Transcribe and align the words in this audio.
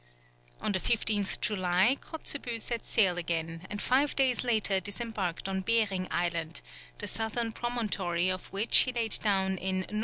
On 0.59 0.71
the 0.71 0.79
15th 0.79 1.41
July 1.41 1.95
Kotzebue 1.95 2.57
set 2.59 2.87
sail 2.87 3.19
again, 3.19 3.67
and 3.69 3.79
five 3.79 4.15
days 4.15 4.43
later 4.43 4.79
disembarked 4.79 5.47
on 5.47 5.61
Behring 5.61 6.07
Island, 6.09 6.61
the 6.97 7.05
southern 7.05 7.51
promontory 7.51 8.27
of 8.27 8.47
which 8.47 8.79
he 8.79 8.93
laid 8.93 9.19
down 9.21 9.59
in 9.59 9.83
N. 9.83 9.99